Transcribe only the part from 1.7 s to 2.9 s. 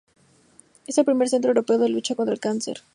de lucha contra el cáncer.